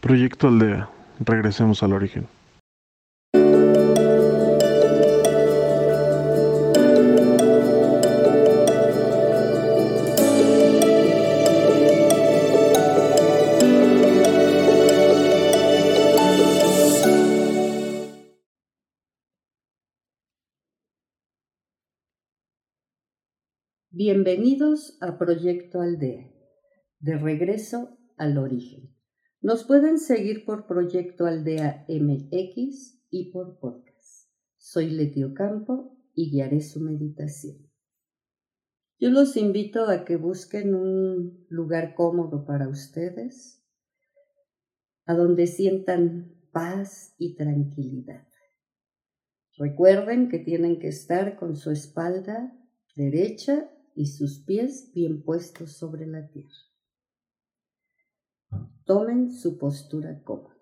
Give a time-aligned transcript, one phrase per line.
[0.00, 0.88] Proyecto Aldea.
[1.18, 2.28] Regresemos al origen.
[23.90, 26.30] Bienvenidos a Proyecto Aldea,
[27.00, 28.97] de regreso al origen.
[29.40, 34.28] Nos pueden seguir por Proyecto Aldea MX y por podcast.
[34.56, 37.70] Soy Letio Campo y guiaré su meditación.
[38.98, 43.62] Yo los invito a que busquen un lugar cómodo para ustedes,
[45.06, 48.26] a donde sientan paz y tranquilidad.
[49.56, 52.58] Recuerden que tienen que estar con su espalda
[52.96, 56.67] derecha y sus pies bien puestos sobre la tierra.
[58.88, 60.56] Tomen su postura cómoda.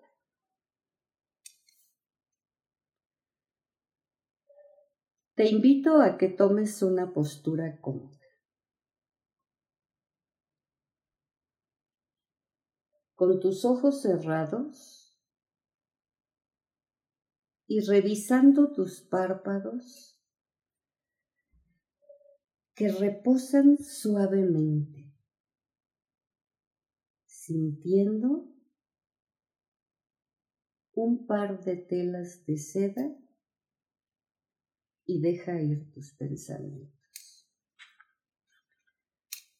[5.33, 8.19] Te invito a que tomes una postura cómoda.
[13.15, 15.17] Con tus ojos cerrados
[17.65, 20.19] y revisando tus párpados,
[22.75, 25.06] que reposan suavemente,
[27.47, 28.45] sintiendo
[30.93, 33.15] un par de telas de seda
[35.05, 37.49] y deja ir tus pensamientos.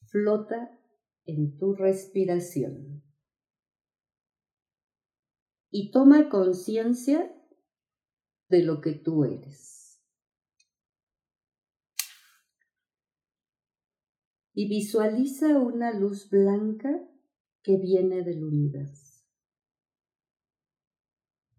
[0.07, 0.77] Flota
[1.25, 3.03] en tu respiración
[5.69, 7.33] y toma conciencia
[8.49, 9.77] de lo que tú eres.
[14.59, 16.89] y visualiza una luz blanca
[17.67, 19.25] que viene del universo.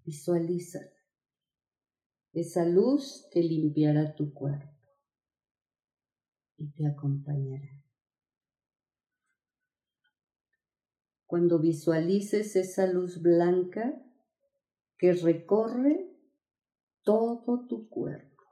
[0.07, 0.81] Visualiza
[2.33, 4.73] esa luz que limpiará tu cuerpo
[6.57, 7.85] y te acompañará.
[11.27, 14.03] Cuando visualices esa luz blanca
[14.97, 16.11] que recorre
[17.03, 18.45] todo tu cuerpo,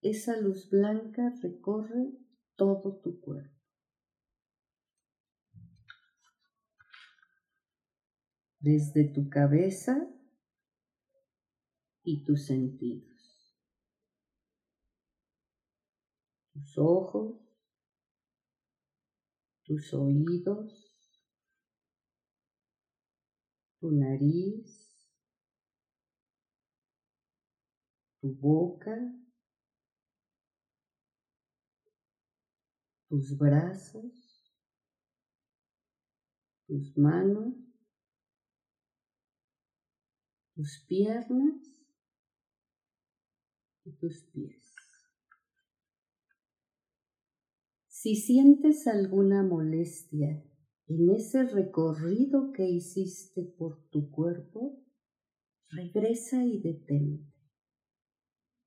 [0.00, 2.14] esa luz blanca recorre
[2.56, 3.55] todo tu cuerpo.
[8.66, 10.12] Desde tu cabeza
[12.02, 13.56] y tus sentidos.
[16.52, 17.36] Tus ojos,
[19.62, 20.92] tus oídos,
[23.78, 24.98] tu nariz,
[28.20, 28.96] tu boca,
[33.08, 34.52] tus brazos,
[36.66, 37.65] tus manos,
[40.56, 41.54] tus piernas
[43.84, 44.74] y tus pies.
[47.88, 50.42] Si sientes alguna molestia
[50.86, 54.82] en ese recorrido que hiciste por tu cuerpo,
[55.68, 57.34] regresa y detente.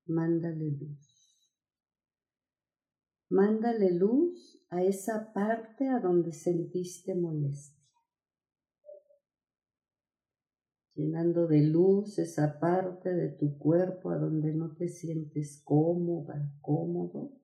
[0.06, 1.50] Mándale luz.
[3.30, 7.79] Mándale luz a esa parte a donde sentiste molestia.
[10.94, 17.40] Llenando de luz esa parte de tu cuerpo a donde no te sientes cómoda, cómodo,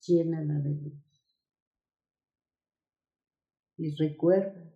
[0.00, 1.26] llénala de luz.
[3.76, 4.72] Y recuerda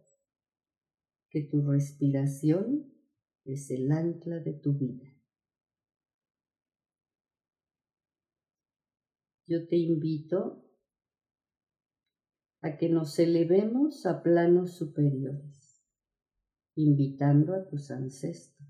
[1.31, 2.93] que tu respiración
[3.45, 5.11] es el ancla de tu vida.
[9.51, 10.65] yo te invito
[12.63, 15.60] a que nos elevemos a planos superiores,
[16.75, 18.61] invitando a tus ancestros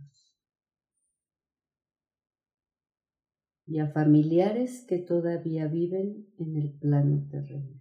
[3.67, 7.81] y a familiares que todavía viven en el plano terreno.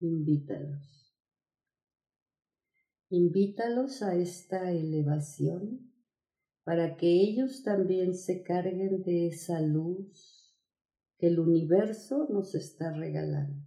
[0.00, 1.14] Invítalos.
[3.10, 5.92] Invítalos a esta elevación
[6.64, 10.56] para que ellos también se carguen de esa luz
[11.18, 13.62] que el universo nos está regalando.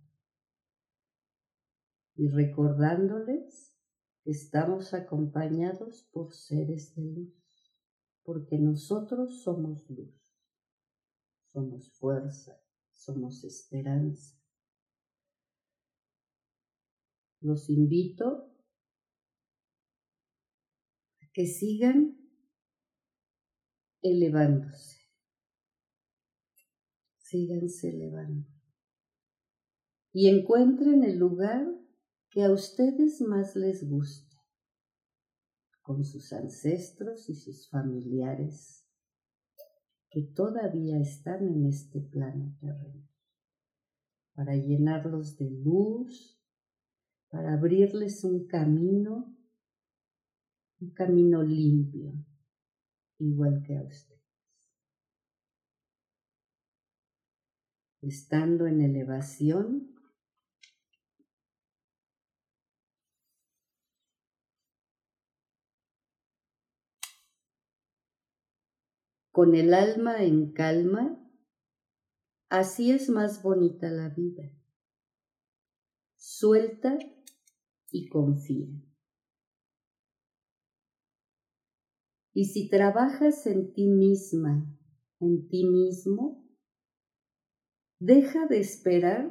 [2.15, 3.66] Y recordándoles
[4.27, 7.73] estamos acompañados por seres de luz,
[8.23, 10.13] porque nosotros somos luz,
[11.53, 14.37] somos fuerza, somos esperanza.
[17.39, 18.53] Los invito
[21.21, 22.17] a que sigan
[24.01, 24.97] elevándose.
[27.19, 28.45] Síganse elevando.
[30.11, 31.86] Y encuentren el lugar
[32.29, 34.27] que a ustedes más les guste.
[35.81, 38.85] con sus ancestros y sus familiares
[40.09, 43.07] que todavía están en este plano terreno,
[44.33, 46.37] para llenarlos de luz,
[47.29, 49.33] para abrirles un camino,
[50.81, 52.13] un camino limpio,
[53.19, 54.17] igual que a ustedes.
[58.01, 59.96] Estando en elevación,
[69.37, 71.15] con el alma en calma,
[72.49, 74.51] así es más bonita la vida.
[76.15, 76.97] Suelta
[77.91, 78.65] y confía.
[82.33, 84.75] Y si trabajas en ti misma,
[85.19, 86.43] en ti mismo,
[87.99, 89.29] deja de esperar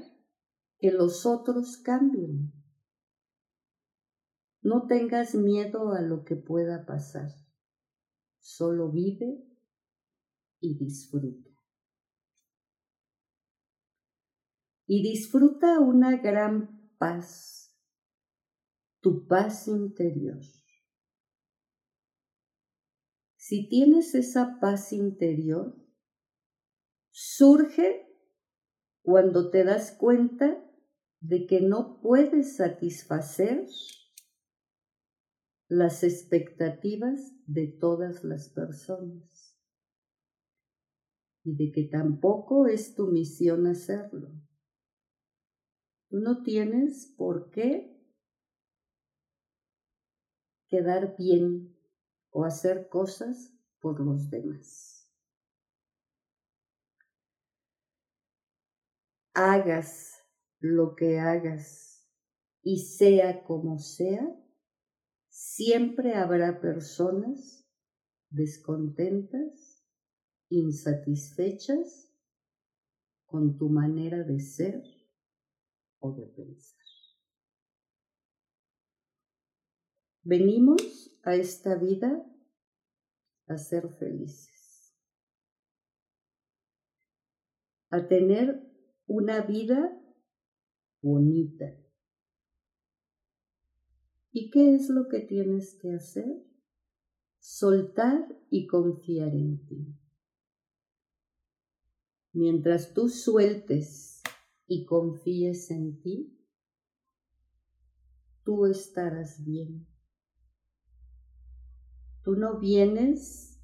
[0.79, 2.53] que los otros cambien.
[4.63, 7.33] No tengas miedo a lo que pueda pasar.
[8.39, 9.56] Solo vive
[10.61, 11.51] y disfruta.
[14.87, 17.77] Y disfruta una gran paz,
[19.01, 20.41] tu paz interior.
[23.37, 25.77] Si tienes esa paz interior,
[27.11, 28.07] surge
[29.03, 30.63] cuando te das cuenta
[31.21, 33.67] de que no puedes satisfacer
[35.69, 39.36] las expectativas de todas las personas
[41.47, 44.33] y de que tampoco es tu misión hacerlo.
[46.09, 47.97] Tú no tienes por qué
[50.67, 51.73] quedar bien
[52.31, 55.09] o hacer cosas por los demás.
[59.33, 60.21] Hagas
[60.59, 62.11] lo que hagas
[62.63, 64.37] y sea como sea,
[65.29, 67.65] siempre habrá personas
[68.31, 69.66] descontentas
[70.49, 72.13] insatisfechas
[73.27, 74.83] con tu manera de ser
[75.99, 76.77] o de pensar.
[80.23, 82.25] Venimos a esta vida
[83.47, 84.97] a ser felices,
[87.91, 88.61] a tener
[89.07, 90.01] una vida
[91.01, 91.77] bonita.
[94.33, 96.45] ¿Y qué es lo que tienes que hacer?
[97.39, 99.97] Soltar y confiar en ti.
[102.37, 104.23] Mientras tú sueltes
[104.67, 106.39] y confíes en ti,
[108.45, 109.87] tú estarás bien.
[112.23, 113.59] Tú no vienes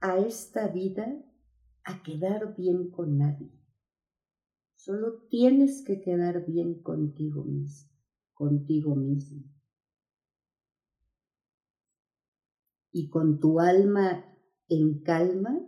[0.00, 1.24] a esta vida
[1.84, 3.52] a quedar bien con nadie.
[4.74, 7.92] Solo tienes que quedar bien contigo mismo,
[8.34, 9.44] contigo mismo.
[12.90, 14.29] Y con tu alma
[14.70, 15.60] en calma,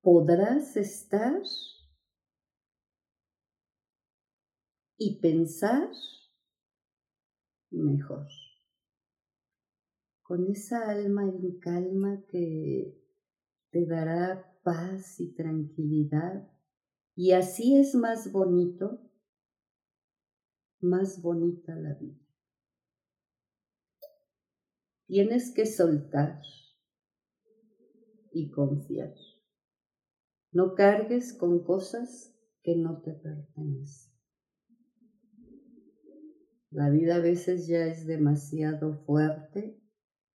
[0.00, 1.40] podrás estar
[4.96, 5.90] y pensar
[7.70, 8.26] mejor.
[10.22, 12.98] Con esa alma en calma que
[13.70, 16.50] te dará paz y tranquilidad.
[17.14, 19.00] Y así es más bonito,
[20.80, 22.19] más bonita la vida.
[25.10, 26.40] Tienes que soltar
[28.30, 29.12] y confiar.
[30.52, 34.14] No cargues con cosas que no te pertenecen.
[36.70, 39.82] La vida a veces ya es demasiado fuerte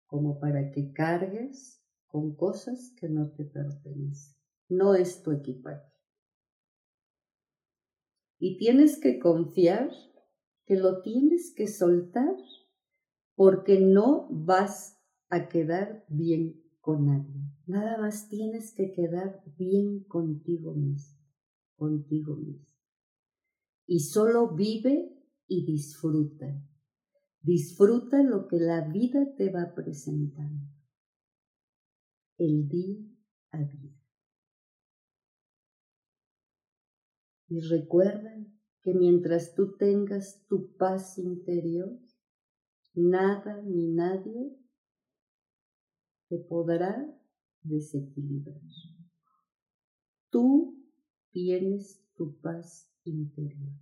[0.07, 4.39] como para que cargues con cosas que no te pertenecen.
[4.71, 5.93] No es tu equipaje.
[8.39, 9.91] Y tienes que confiar
[10.65, 12.37] que lo tienes que soltar
[13.43, 17.43] porque no vas a quedar bien con nadie.
[17.67, 21.19] Nada más tienes que quedar bien contigo mismo,
[21.75, 22.79] contigo mismo.
[23.85, 25.13] Y solo vive
[25.49, 26.57] y disfruta.
[27.41, 30.65] Disfruta lo que la vida te va presentando.
[32.39, 33.05] El día
[33.51, 34.01] a día.
[37.49, 38.37] Y recuerda
[38.83, 41.99] que mientras tú tengas tu paz interior,
[42.95, 44.57] nada ni nadie
[46.29, 47.07] te podrá
[47.63, 48.61] desequilibrar.
[50.31, 50.83] Tú
[51.31, 53.79] tienes tu paz interior.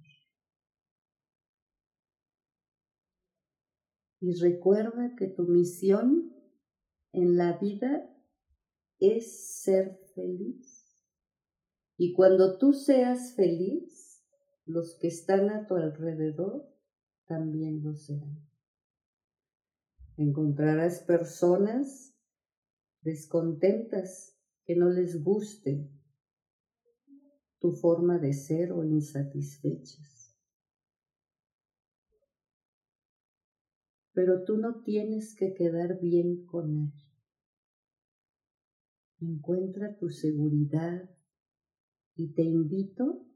[4.21, 6.35] Y recuerda que tu misión
[7.13, 8.15] en la vida
[8.99, 10.81] es ser feliz.
[11.97, 14.23] Y cuando tú seas feliz,
[14.67, 16.69] los que están a tu alrededor
[17.27, 18.50] también lo serán.
[20.21, 22.15] Encontrarás personas
[23.01, 25.89] descontentas que no les guste
[27.59, 30.37] tu forma de ser o insatisfechas.
[34.13, 36.93] Pero tú no tienes que quedar bien con él.
[39.21, 41.09] Encuentra tu seguridad
[42.15, 43.27] y te invito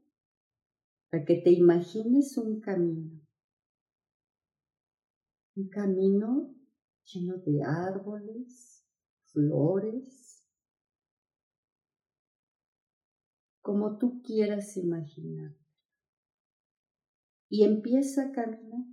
[1.09, 3.21] a que te imagines un camino.
[5.55, 6.55] Un camino
[7.05, 8.85] lleno de árboles,
[9.31, 10.43] flores,
[13.61, 15.55] como tú quieras imaginar.
[17.49, 18.85] Y empieza a caminar,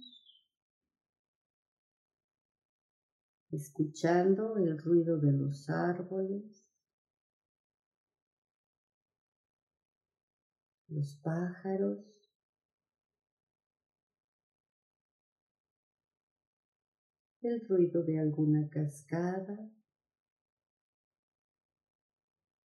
[3.50, 6.69] escuchando el ruido de los árboles,
[10.88, 12.22] los pájaros,
[17.42, 19.70] el ruido de alguna cascada,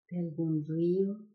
[0.09, 1.27] de algún río,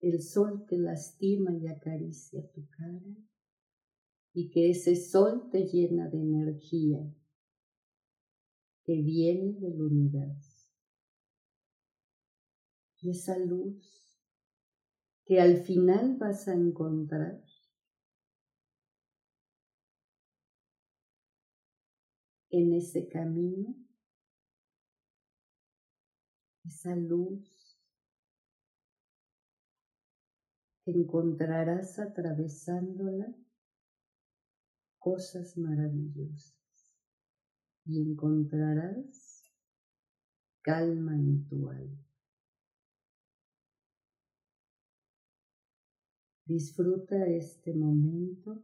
[0.00, 3.16] el sol que lastima y acaricia tu cara
[4.32, 7.14] y que ese sol te llena de energía
[8.84, 10.68] que viene del universo.
[13.00, 14.18] Y esa luz
[15.24, 17.42] que al final vas a encontrar
[22.50, 23.74] en ese camino,
[26.64, 27.78] esa luz
[30.84, 33.34] encontrarás atravesándola
[34.98, 36.56] cosas maravillosas
[37.84, 39.44] y encontrarás
[40.62, 42.04] calma en tu alma.
[46.44, 48.62] Disfruta este momento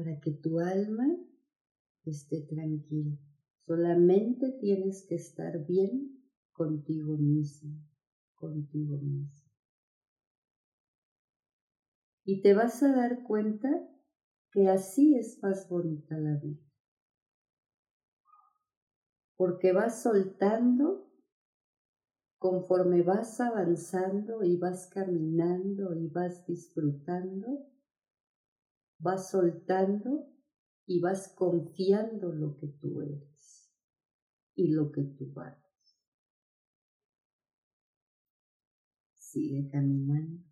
[0.00, 1.14] para que tu alma
[2.06, 3.18] esté tranquila.
[3.66, 7.76] Solamente tienes que estar bien contigo mismo,
[8.34, 9.50] contigo mismo.
[12.24, 13.68] Y te vas a dar cuenta
[14.52, 16.64] que así es más bonita la vida.
[19.36, 21.12] Porque vas soltando
[22.38, 27.66] conforme vas avanzando y vas caminando y vas disfrutando
[29.00, 30.28] vas soltando
[30.86, 33.70] y vas confiando lo que tú eres
[34.54, 35.58] y lo que tú vales.
[39.16, 40.44] Sigue caminando.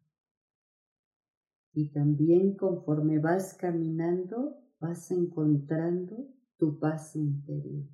[1.73, 7.88] Y también conforme vas caminando, vas encontrando tu paz interior.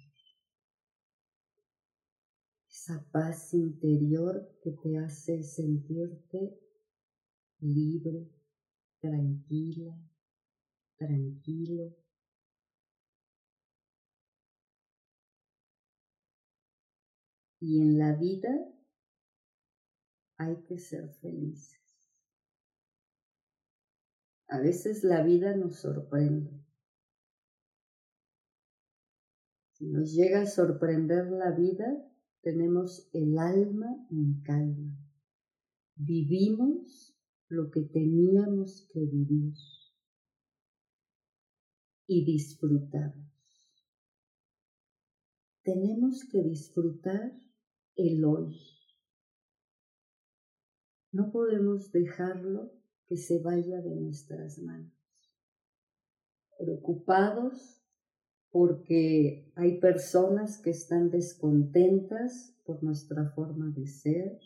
[2.69, 6.61] Esa paz interior que te hace sentirte
[7.61, 8.31] libre,
[9.01, 9.97] tranquila,
[10.97, 11.95] tranquilo.
[17.61, 18.51] Y en la vida
[20.37, 21.81] hay que ser felices.
[24.49, 26.51] A veces la vida nos sorprende.
[29.73, 31.87] Si nos llega a sorprender la vida,
[32.43, 34.97] tenemos el alma en calma.
[35.97, 37.17] Vivimos
[37.49, 39.55] lo que teníamos que vivir
[42.07, 43.25] y disfrutamos.
[45.63, 47.33] Tenemos que disfrutar
[47.97, 48.61] el hoy.
[51.13, 52.73] No podemos dejarlo
[53.07, 54.93] que se vaya de nuestras manos.
[56.59, 57.83] Preocupados
[58.51, 64.39] porque hay personas que están descontentas por nuestra forma de ser,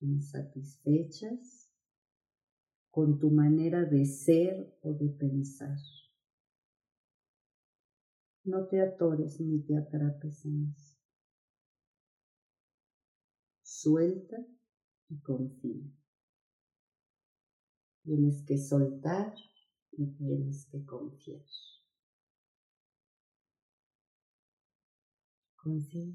[0.00, 1.70] insatisfechas
[2.90, 5.78] con tu manera de ser o de pensar.
[8.44, 10.74] No te atores ni te atrapes en.
[13.62, 14.36] Suelta
[15.08, 15.90] y confía.
[18.02, 19.34] Tienes que soltar
[19.92, 21.42] y tienes que confiar.
[25.56, 26.14] Confía.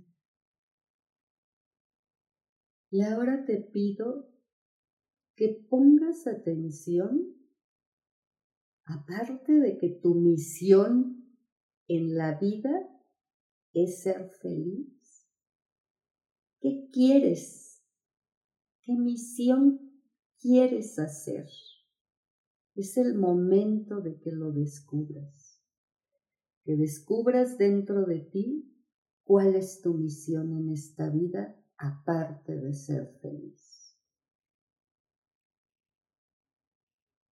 [2.92, 4.30] Y ahora te pido
[5.36, 7.36] que pongas atención,
[8.86, 11.19] aparte de que tu misión
[11.90, 12.72] en la vida
[13.74, 15.28] es ser feliz.
[16.62, 17.84] ¿Qué quieres?
[18.84, 20.02] ¿Qué misión
[20.40, 21.50] quieres hacer?
[22.76, 25.62] Es el momento de que lo descubras,
[26.64, 28.74] que descubras dentro de ti
[29.24, 33.70] cuál es tu misión en esta vida aparte de ser feliz.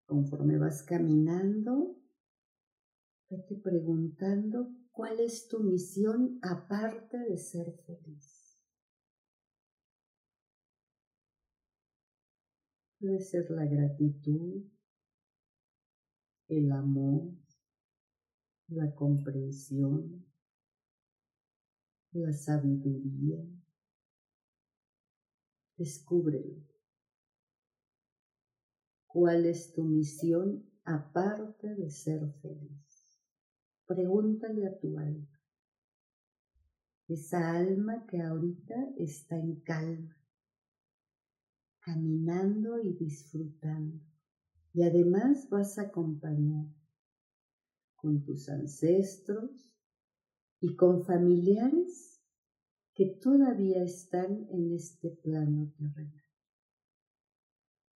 [0.08, 1.96] conforme vas caminando,
[3.30, 8.58] vete preguntando cuál es tu misión aparte de ser feliz.
[13.00, 14.64] Puede ser la gratitud,
[16.48, 17.32] el amor,
[18.70, 20.26] la comprensión,
[22.12, 23.38] la sabiduría.
[25.78, 26.66] Descúbrelo.
[29.06, 32.87] ¿Cuál es tu misión aparte de ser feliz?
[33.88, 35.40] Pregúntale a tu alma.
[37.08, 40.18] Esa alma que ahorita está en calma,
[41.80, 44.04] caminando y disfrutando.
[44.74, 46.68] Y además vas a acompañar
[47.96, 49.72] con tus ancestros
[50.60, 52.22] y con familiares
[52.94, 56.26] que todavía están en este plano terrenal.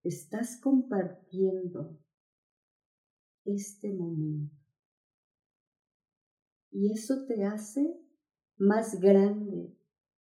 [0.04, 2.00] Estás compartiendo
[3.44, 4.61] este momento.
[6.72, 8.00] Y eso te hace
[8.58, 9.75] más grande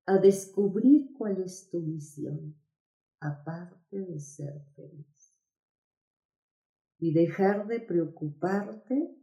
[0.06, 2.56] a descubrir cuál es tu misión,
[3.20, 5.36] aparte de ser feliz.
[6.98, 9.16] Y dejar de preocuparte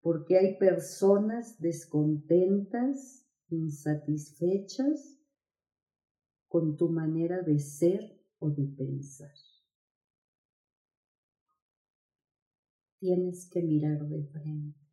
[0.00, 5.18] porque hay personas descontentas, insatisfechas
[6.46, 9.34] con tu manera de ser o de pensar.
[13.00, 14.87] Tienes que mirar de frente.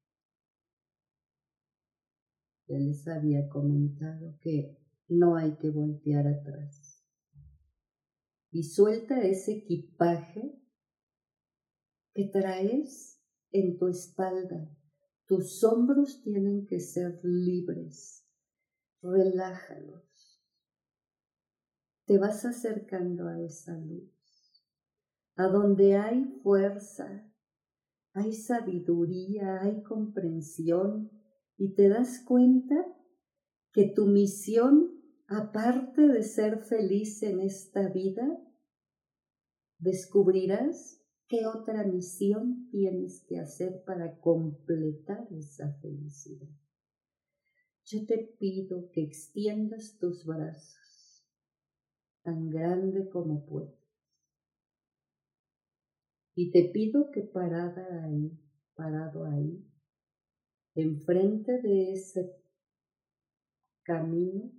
[2.68, 7.04] Ya les había comentado que no hay que voltear atrás.
[8.52, 10.60] Y suelta ese equipaje
[12.14, 14.76] que traes en tu espalda
[15.28, 18.24] tus hombros tienen que ser libres.
[19.02, 20.40] Relájalos.
[22.06, 24.12] Te vas acercando a esa luz.
[25.36, 27.28] A donde hay fuerza,
[28.14, 31.12] hay sabiduría, hay comprensión
[31.58, 32.76] y te das cuenta
[33.72, 34.92] que tu misión,
[35.28, 38.26] aparte de ser feliz en esta vida,
[39.80, 46.48] descubrirás ¿Qué otra misión tienes que hacer para completar esa felicidad?
[47.86, 51.26] Yo te pido que extiendas tus brazos
[52.22, 53.74] tan grande como puedas.
[56.36, 58.40] Y te pido que parada ahí,
[58.76, 59.66] parado ahí,
[60.76, 62.36] enfrente de ese
[63.84, 64.52] camino,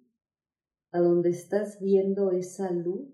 [0.90, 3.12] a donde estás viendo esa luz,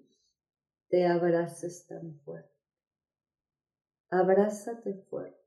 [0.89, 2.53] te abraces tan fuerte
[4.13, 5.41] abrázate fuerte.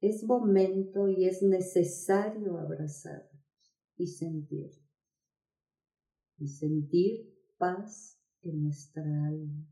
[0.00, 3.42] Es momento y es necesario abrazarnos
[3.96, 4.70] y sentir.
[6.38, 9.66] Y sentir paz en nuestra alma.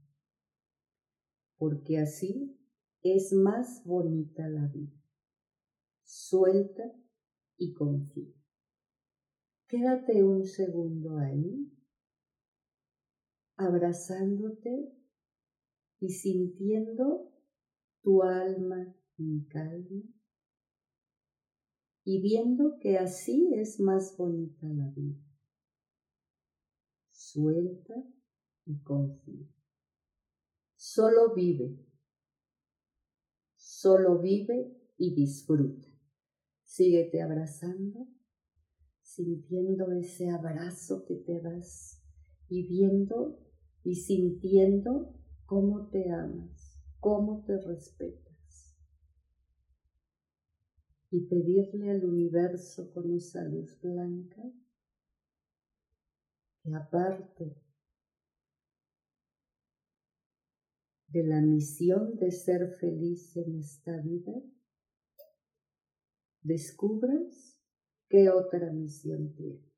[1.56, 2.58] Porque así
[3.02, 5.01] es más bonita la vida.
[6.14, 6.82] Suelta
[7.56, 8.34] y confía.
[9.66, 11.72] Quédate un segundo ahí,
[13.56, 14.92] abrazándote
[16.00, 17.32] y sintiendo
[18.02, 20.02] tu alma en calma
[22.04, 25.24] y viendo que así es más bonita la vida.
[27.10, 27.94] Suelta
[28.66, 29.48] y confía.
[30.76, 31.74] Solo vive,
[33.56, 35.91] solo vive y disfruta.
[36.74, 38.08] Síguete abrazando,
[39.02, 42.02] sintiendo ese abrazo que te das
[42.48, 43.38] y viendo
[43.84, 48.76] y sintiendo cómo te amas cómo te respetas.
[51.10, 54.40] Y pedirle al universo con esa luz blanca
[56.62, 57.56] que aparte
[61.08, 64.32] de la misión de ser feliz en esta vida,
[66.42, 67.58] descubras
[68.08, 69.72] qué otra misión tienes.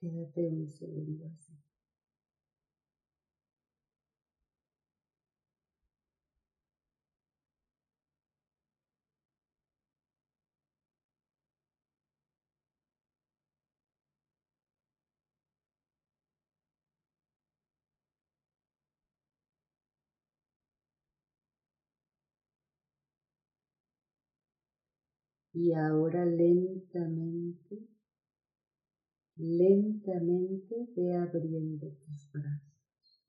[0.00, 1.30] Quédate un segundo
[25.56, 27.78] Y ahora lentamente,
[29.36, 33.24] lentamente ve abriendo tus brazos.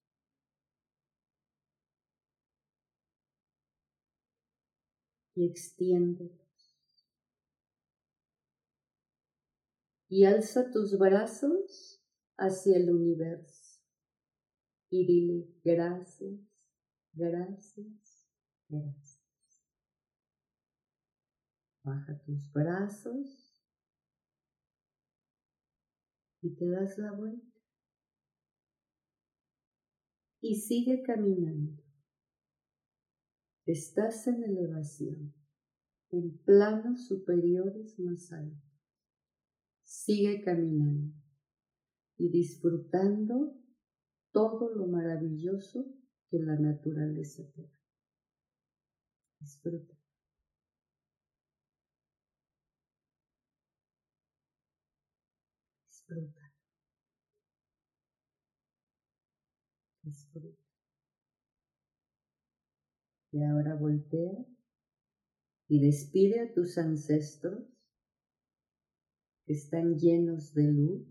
[5.36, 6.76] Y extiéndelos.
[10.10, 12.02] Y alza tus brazos
[12.38, 13.84] hacia el universo.
[14.90, 16.40] Y dile gracias,
[17.14, 18.28] gracias,
[18.68, 19.15] Gracias.
[21.86, 23.62] Baja tus brazos
[26.42, 27.60] y te das la vuelta.
[30.42, 31.84] Y sigue caminando.
[33.68, 35.36] Estás en elevación,
[36.10, 38.82] en planos superiores más altos.
[39.84, 41.16] Sigue caminando
[42.18, 43.60] y disfrutando
[44.32, 45.86] todo lo maravilloso
[46.32, 47.80] que la naturaleza te da.
[49.40, 49.96] Disfruta.
[60.04, 60.66] Disfruta.
[63.36, 64.46] Y ahora voltea
[65.68, 67.68] y despide a tus ancestros
[69.44, 71.06] que están llenos de luz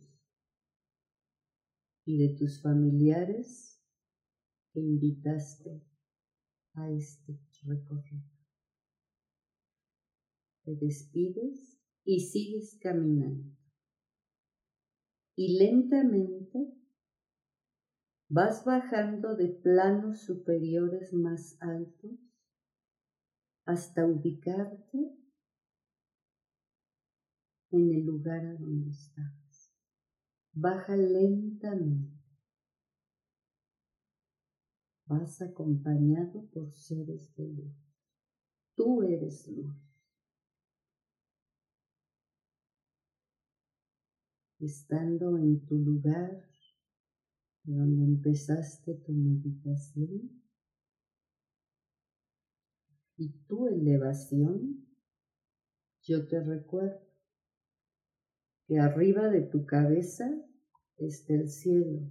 [2.07, 3.79] y de tus familiares
[4.73, 5.83] que invitaste
[6.73, 8.25] a este recorrido.
[10.63, 13.55] Te despides y sigues caminando.
[15.37, 16.73] Y lentamente
[18.35, 22.19] vas bajando de planos superiores más altos
[23.65, 25.17] hasta ubicarte
[27.71, 29.73] en el lugar a donde estás.
[30.53, 32.19] Baja lentamente.
[35.07, 37.95] Vas acompañado por seres de luz.
[38.75, 39.77] Tú eres luz.
[44.59, 46.54] Estando en tu lugar
[47.65, 50.43] donde empezaste tu meditación
[53.17, 54.87] y tu elevación,
[56.03, 57.01] yo te recuerdo
[58.67, 60.31] que arriba de tu cabeza
[60.99, 62.11] está el cielo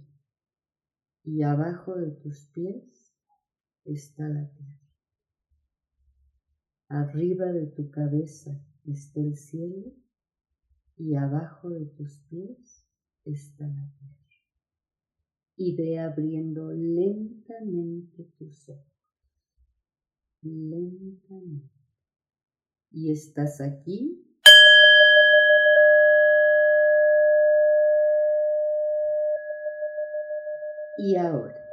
[1.22, 3.14] y abajo de tus pies
[3.84, 4.80] está la tierra.
[6.88, 9.92] Arriba de tu cabeza está el cielo
[10.96, 12.84] y abajo de tus pies
[13.24, 14.23] está la tierra.
[15.56, 18.84] Y ve abriendo lentamente tus ojos,
[20.42, 21.70] lentamente.
[22.90, 24.24] Y estás aquí
[30.96, 31.63] y ahora.